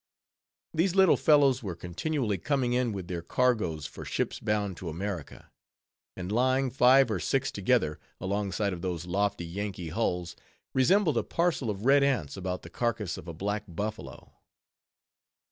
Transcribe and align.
These 0.73 0.95
little 0.95 1.15
fellows 1.15 1.61
were 1.61 1.75
continually 1.75 2.39
coming 2.39 2.73
in 2.73 2.91
with 2.91 3.07
their 3.07 3.21
cargoes 3.21 3.85
for 3.85 4.03
ships 4.03 4.39
bound 4.39 4.75
to 4.77 4.89
America; 4.89 5.51
and 6.17 6.31
lying, 6.31 6.71
five 6.71 7.11
or 7.11 7.19
six 7.19 7.51
together, 7.51 7.99
alongside 8.19 8.73
of 8.73 8.81
those 8.81 9.05
lofty 9.05 9.45
Yankee 9.45 9.89
hulls, 9.89 10.35
resembled 10.73 11.17
a 11.19 11.23
parcel 11.23 11.69
of 11.69 11.85
red 11.85 12.01
ants 12.01 12.35
about 12.35 12.63
the 12.63 12.69
carcass 12.71 13.15
of 13.15 13.27
a 13.27 13.33
black 13.35 13.65
buffalo. 13.67 14.33